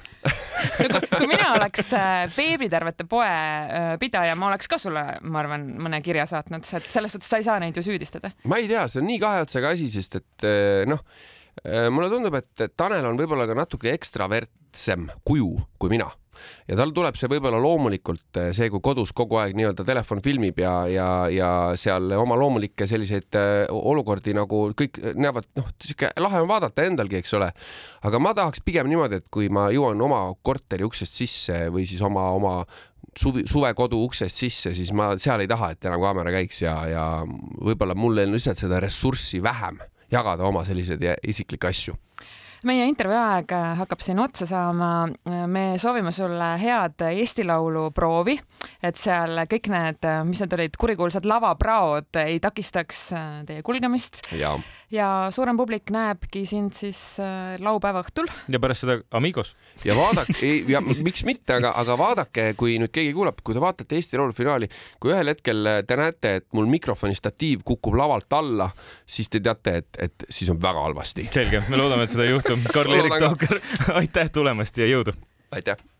No, 0.82 1.00
kui, 1.01 1.10
kui 1.10 1.27
mina 1.30 1.51
oleks 1.56 1.91
veebitervete 2.36 3.06
äh, 3.06 3.10
poe 3.10 3.27
äh, 3.27 3.91
pidaja, 4.01 4.36
ma 4.38 4.51
oleks 4.51 4.70
ka 4.72 4.80
sulle, 4.82 5.03
ma 5.25 5.41
arvan, 5.41 5.65
mõne 5.82 6.01
kirja 6.06 6.27
saatnud, 6.30 6.62
et 6.62 6.89
selles 6.94 7.15
suhtes 7.15 7.30
sa 7.32 7.41
ei 7.41 7.48
saa 7.48 7.60
neid 7.62 7.77
ju 7.77 7.84
süüdistada. 7.86 8.34
ma 8.46 8.62
ei 8.62 8.70
tea, 8.70 8.86
see 8.91 9.01
on 9.01 9.10
nii 9.10 9.22
kahe 9.22 9.46
otsaga 9.48 9.74
asi, 9.75 9.89
sest 9.94 10.20
et 10.22 10.48
äh, 10.48 10.84
noh, 10.89 11.01
mulle 11.91 12.08
tundub, 12.13 12.38
et 12.39 12.68
Tanel 12.80 13.06
on 13.10 13.20
võib-olla 13.20 13.50
ka 13.50 13.58
natuke 13.58 13.91
ekstravertsem 13.91 15.10
kuju 15.27 15.56
kui 15.82 15.91
mina 15.91 16.08
ja 16.70 16.78
tal 16.80 16.94
tuleb 16.96 17.18
see 17.20 17.30
võib-olla 17.32 17.60
loomulikult 17.62 18.40
eh, 18.42 18.50
see, 18.56 18.70
kui 18.74 18.82
kodus 18.84 19.14
kogu 19.16 19.40
aeg 19.42 19.56
nii-öelda 19.58 19.86
telefon 19.88 20.22
filmib 20.24 20.60
ja, 20.62 20.74
ja, 20.92 21.08
ja 21.32 21.50
seal 21.80 22.12
oma 22.18 22.38
loomulikke 22.40 22.88
selliseid 22.90 23.40
eh, 23.40 23.66
olukordi 23.72 24.36
nagu 24.38 24.64
kõik 24.78 25.02
näevad, 25.16 25.50
noh, 25.60 25.72
sihuke 25.82 26.12
lahe 26.22 26.44
on 26.44 26.50
vaadata 26.52 26.86
endalgi, 26.88 27.22
eks 27.22 27.36
ole. 27.40 27.52
aga 28.08 28.22
ma 28.24 28.36
tahaks 28.38 28.64
pigem 28.66 28.90
niimoodi, 28.92 29.22
et 29.22 29.30
kui 29.34 29.50
ma 29.54 29.70
jõuan 29.74 30.02
oma 30.02 30.24
korteri 30.44 30.88
uksest 30.88 31.20
sisse 31.22 31.64
või 31.74 31.86
siis 31.90 32.02
oma, 32.06 32.30
oma 32.38 32.56
suvi, 33.18 33.46
suvekodu 33.50 34.00
uksest 34.08 34.44
sisse, 34.44 34.76
siis 34.78 34.92
ma 34.96 35.14
seal 35.22 35.44
ei 35.44 35.50
taha, 35.52 35.74
et 35.76 35.90
enam 35.90 36.04
kaamera 36.04 36.34
käiks 36.34 36.64
ja, 36.64 36.76
ja 36.90 37.08
võib-olla 37.62 37.98
mul 37.98 38.24
on 38.26 38.38
lihtsalt 38.38 38.62
seda 38.62 38.82
ressurssi 38.84 39.42
vähem 39.44 39.82
jagada 40.12 40.48
oma 40.48 40.64
selliseid 40.68 41.04
isiklikke 41.28 41.72
asju 41.72 41.96
meie 42.68 42.86
intervjuu 42.89 43.18
aeg 43.20 43.53
hakkab 43.82 44.03
siin 44.03 44.20
otsa 44.22 44.46
saama. 44.50 44.91
me 45.48 45.63
soovime 45.82 46.12
sulle 46.12 46.51
head 46.62 47.01
Eesti 47.10 47.46
Laulu 47.48 47.89
proovi, 47.96 48.38
et 48.84 48.98
seal 49.00 49.44
kõik 49.50 49.72
need, 49.74 50.10
mis 50.30 50.44
need 50.44 50.53
olid, 50.58 50.77
kurikuulsad 50.80 51.25
lavapraod 51.25 52.22
ei 52.25 52.39
takistaks 52.44 53.08
teie 53.48 53.63
kulgemist. 53.65 54.22
Ja 54.91 55.07
suurem 55.33 55.57
publik 55.57 55.89
näebki 55.93 56.43
sind 56.50 56.75
siis 56.77 57.00
äh, 57.24 57.55
laupäeva 57.63 58.03
õhtul. 58.05 58.29
ja 58.51 58.62
pärast 58.62 58.86
seda 58.86 59.00
Amigos. 59.17 59.55
ja 59.88 59.95
vaadake, 59.98 60.51
ja 60.69 60.81
miks 60.81 61.25
mitte, 61.27 61.57
aga, 61.57 61.74
aga 61.81 61.98
vaadake, 62.00 62.51
kui 62.60 62.77
nüüd 62.81 62.93
keegi 62.93 63.15
kuulab, 63.17 63.41
kui 63.43 63.57
te 63.57 63.63
vaatate 63.63 63.98
Eesti 63.98 64.19
Laulu 64.19 64.36
finaali, 64.38 64.69
kui 65.00 65.15
ühel 65.15 65.33
hetkel 65.33 65.74
te 65.88 66.00
näete, 66.00 66.36
et 66.41 66.48
mul 66.53 66.69
mikrofoni 66.71 67.17
statiiv 67.17 67.65
kukub 67.65 67.98
lavalt 67.98 68.38
alla, 68.38 68.69
siis 69.07 69.31
te 69.31 69.41
teate, 69.43 69.77
et, 69.81 70.01
et 70.10 70.29
siis 70.29 70.51
on 70.51 70.62
väga 70.62 70.86
halvasti. 70.89 71.29
selge, 71.33 71.63
me 71.71 71.79
loodame, 71.79 72.05
et 72.05 72.13
seda 72.13 72.27
ei 72.27 72.36
juhtu 72.36 72.41
juhtum. 72.41 72.71
Karl-Erik 72.74 73.17
Tooker, 73.19 73.62
aitäh 74.01 74.31
tulemast 74.33 74.77
ja 74.77 74.89
jõudu! 74.89 75.15
aitäh! 75.51 75.81